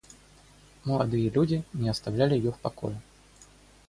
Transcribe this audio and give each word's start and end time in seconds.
Молодые 0.83 1.29
люди 1.29 1.63
не 1.73 1.87
оставляли 1.87 2.33
ее 2.33 2.51
в 2.53 2.57
покое. 2.57 2.99